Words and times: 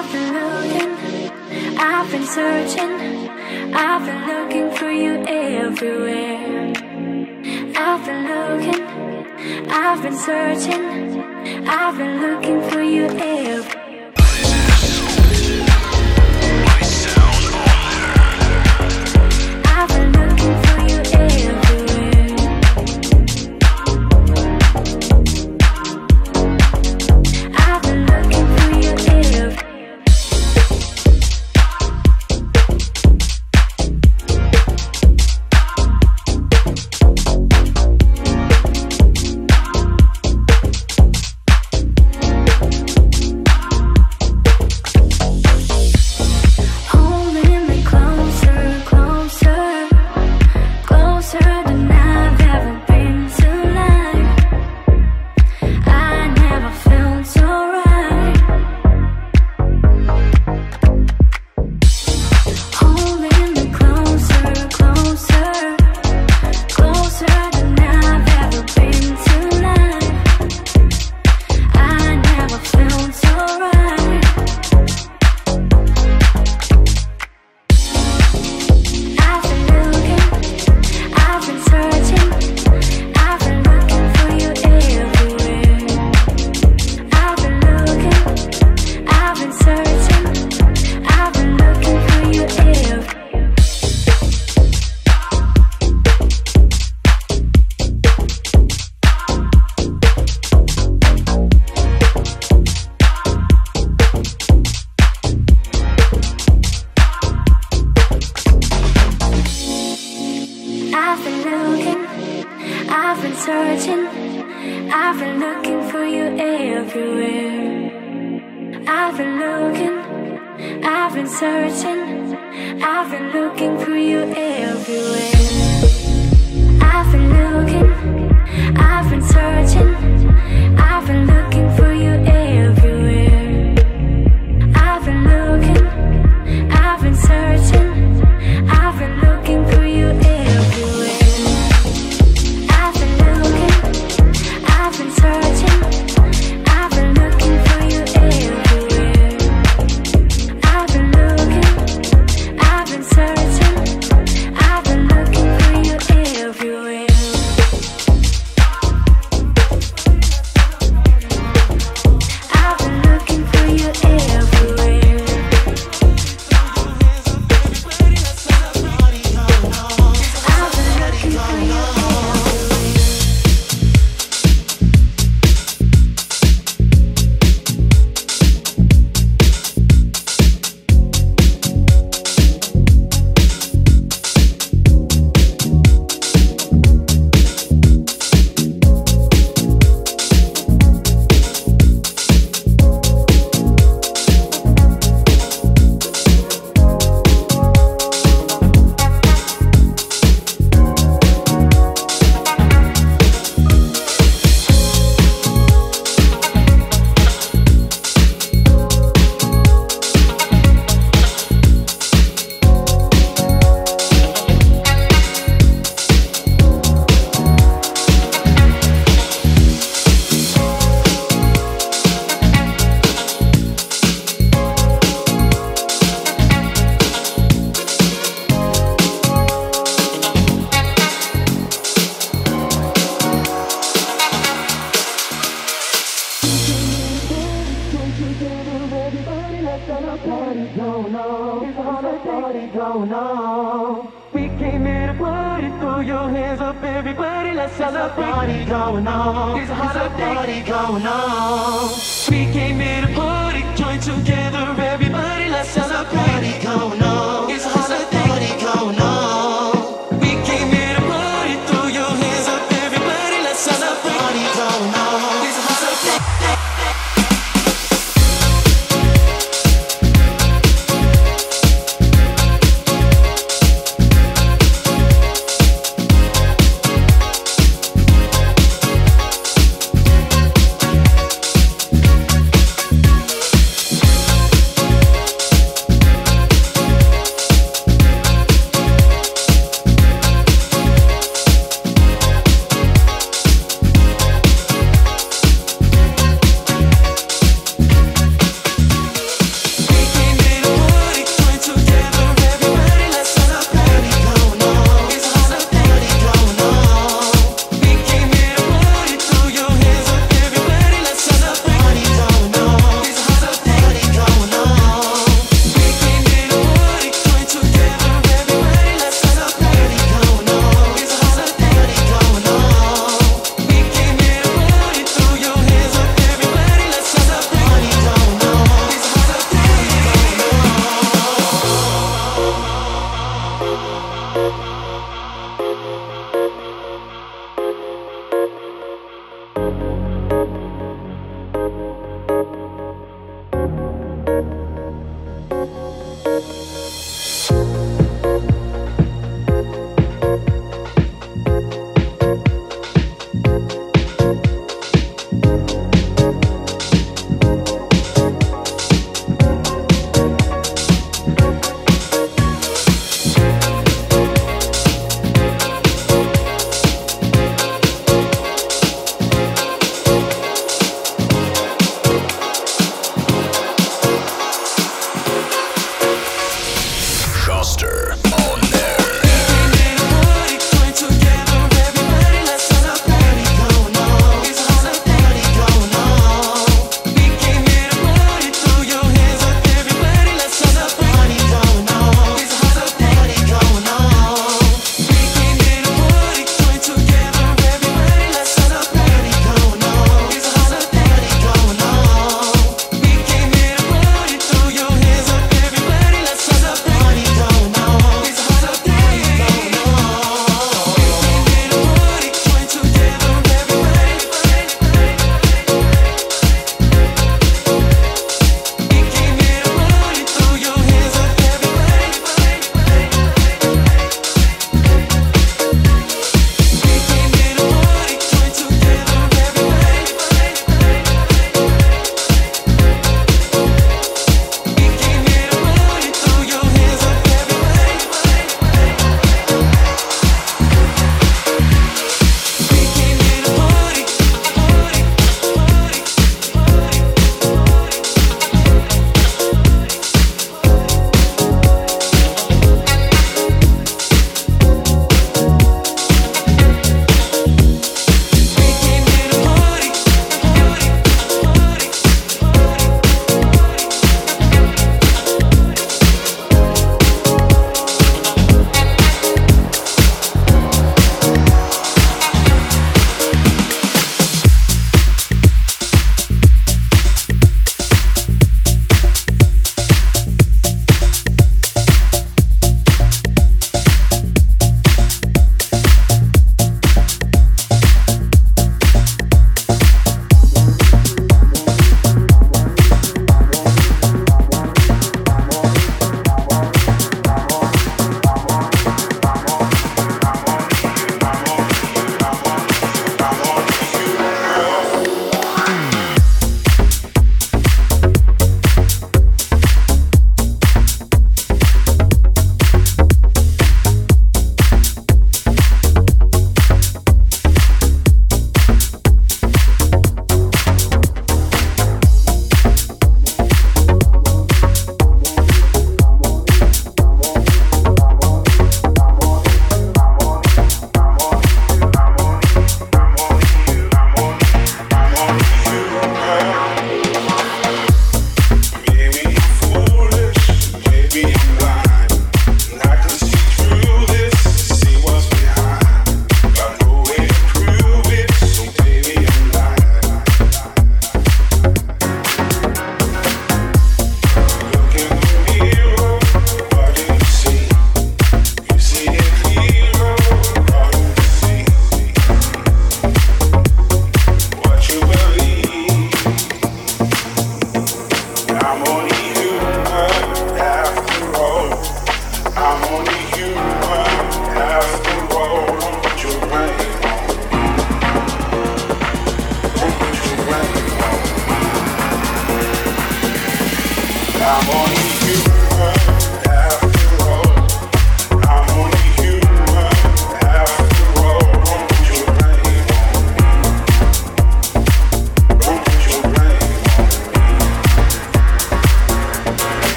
I've 0.00 0.12
been 0.12 0.32
looking, 0.32 1.76
I've 1.76 2.08
been 2.12 2.24
searching, 2.24 3.28
I've 3.74 4.06
been 4.06 4.26
looking 4.28 4.70
for 4.70 4.92
you 4.92 5.24
everywhere. 5.26 6.72
I've 7.74 8.06
been 8.06 8.22
looking, 8.28 9.68
I've 9.68 10.00
been 10.00 10.16
searching, 10.16 11.66
I've 11.66 11.98
been 11.98 12.20
looking 12.20 12.70
for 12.70 12.80
you 12.80 13.06
everywhere. 13.06 13.77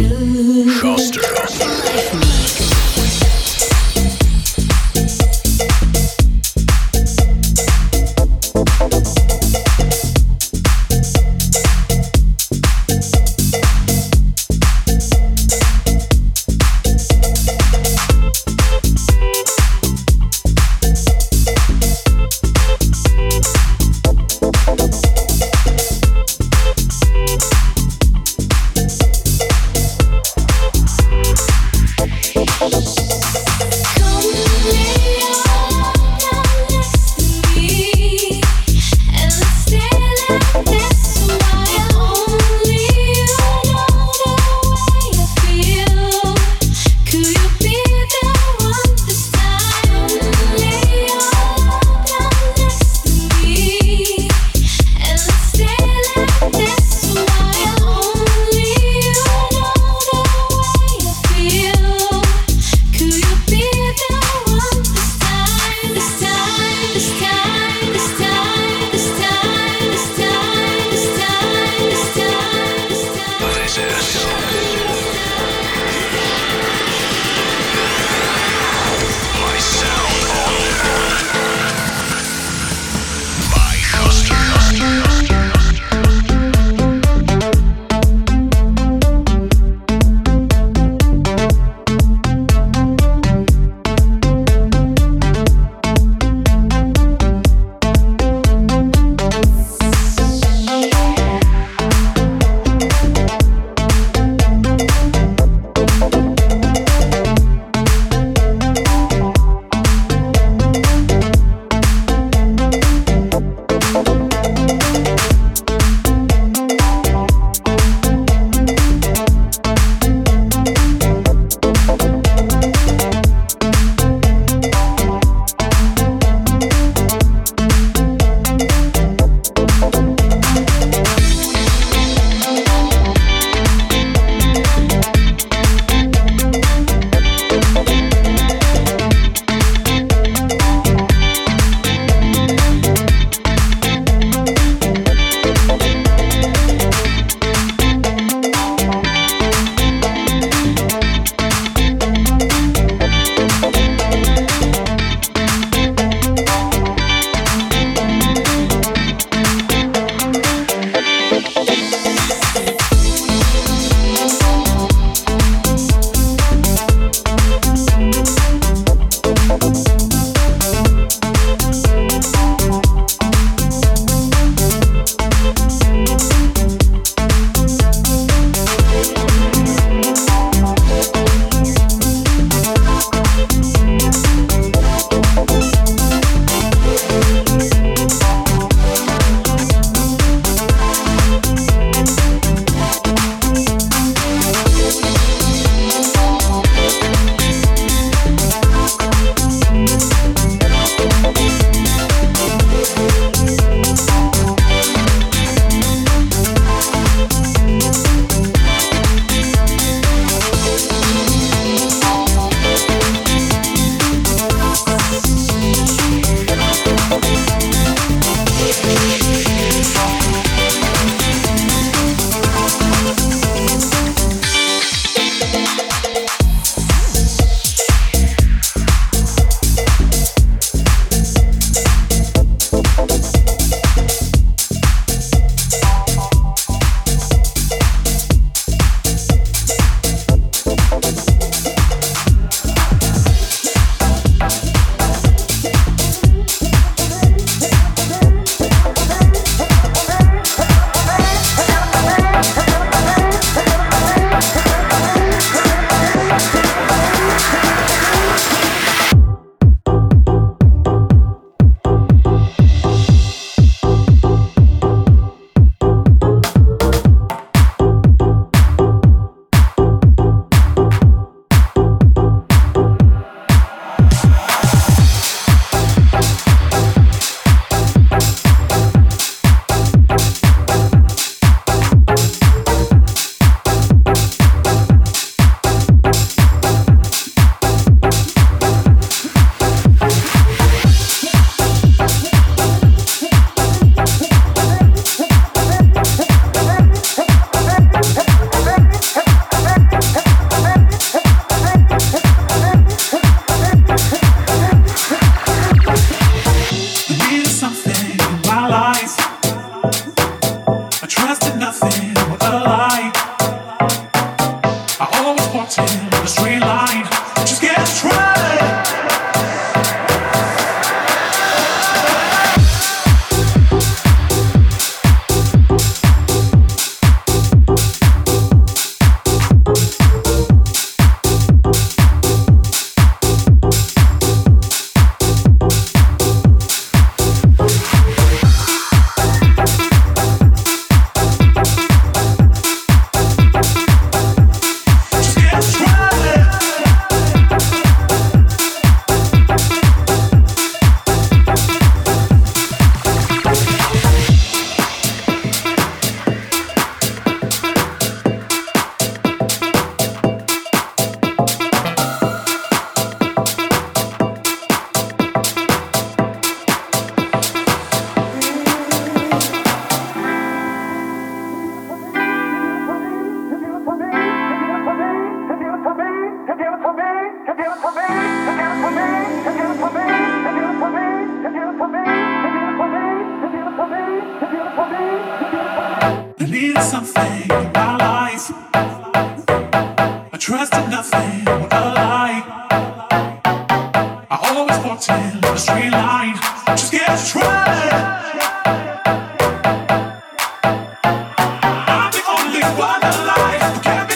Just 0.00 1.13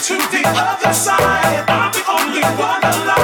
to 0.09 0.49
other 0.57 0.93
side. 0.93 1.65
I'm 1.69 1.93
the 1.93 2.05
only 2.09 2.43
one 2.57 2.83
alive. 2.83 3.19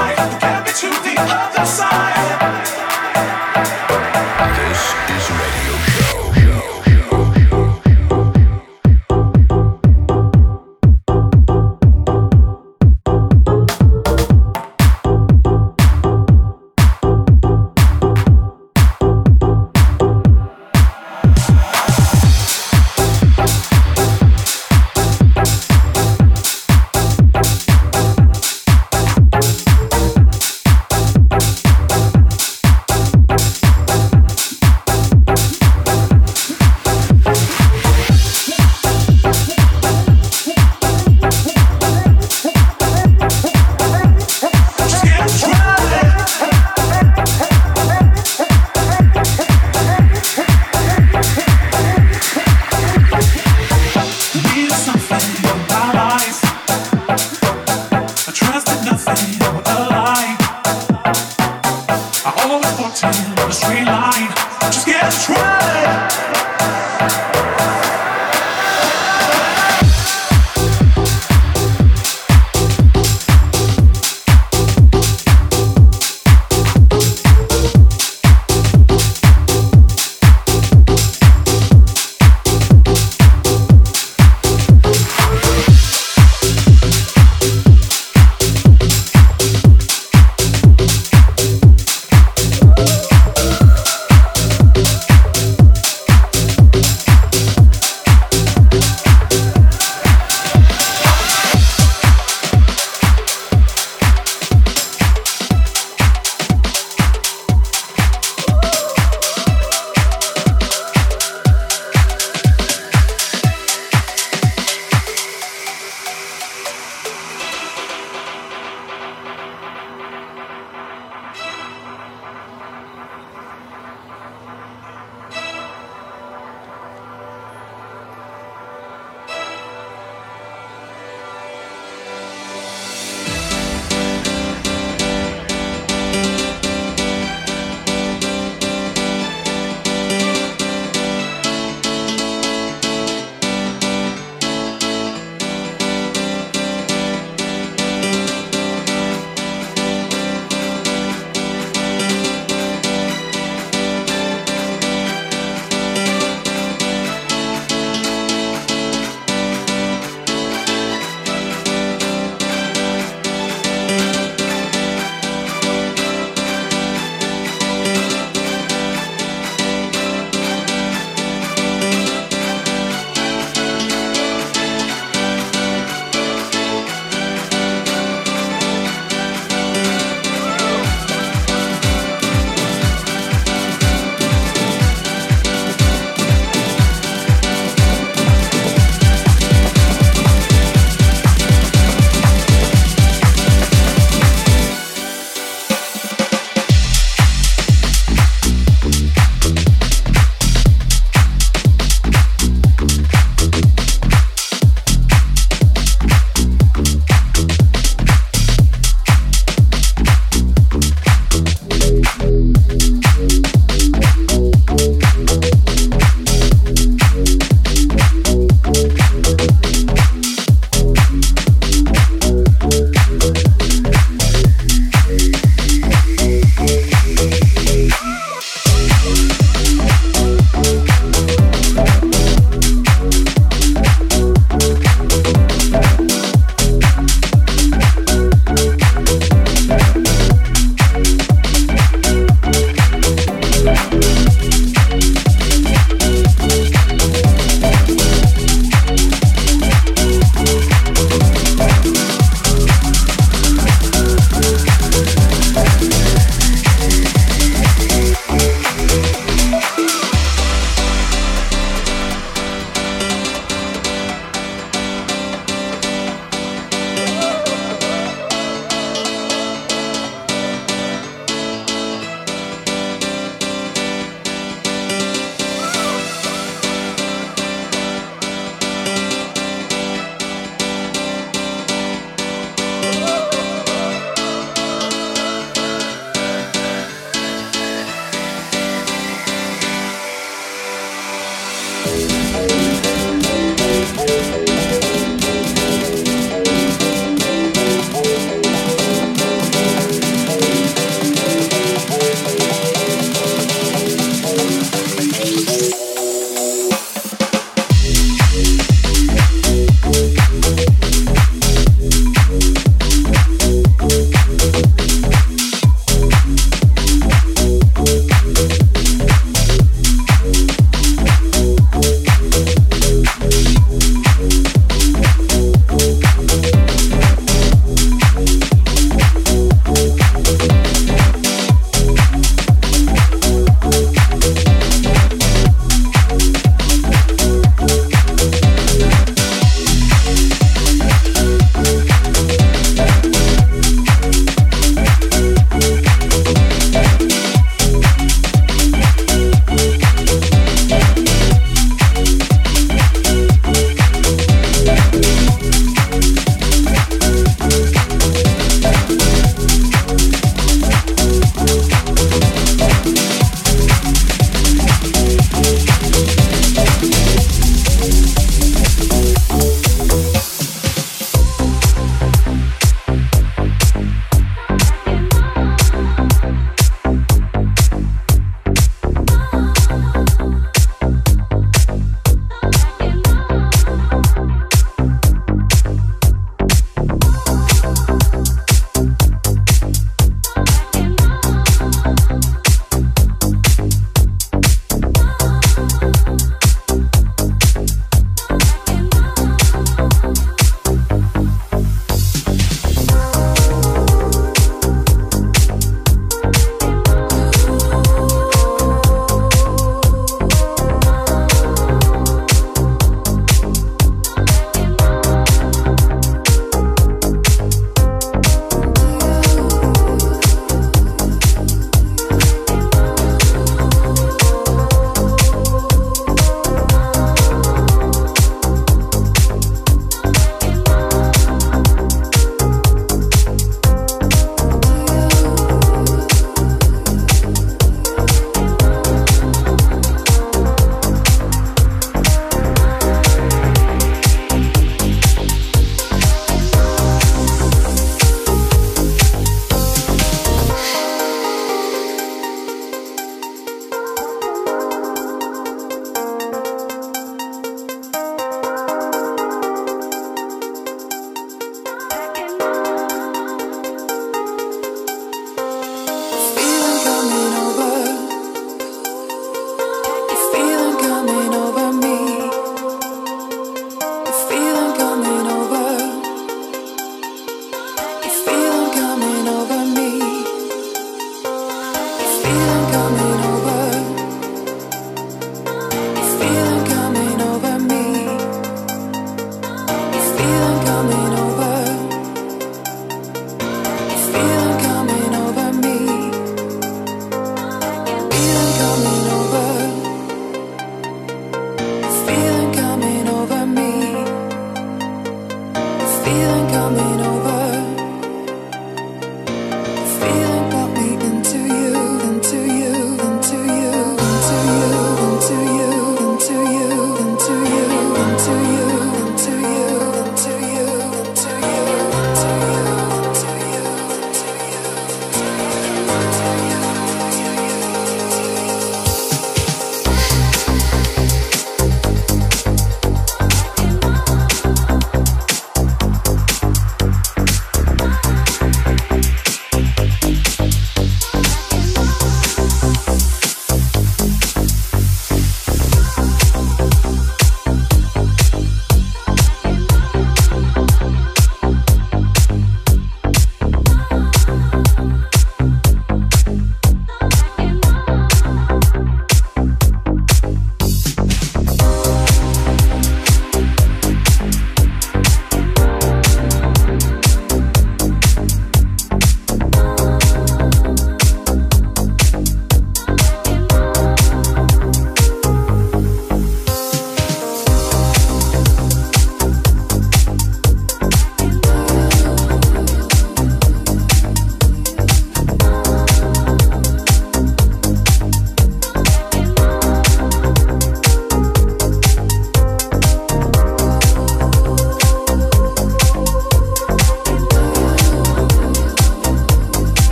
coming 506.55 507.01
over. 507.01 507.64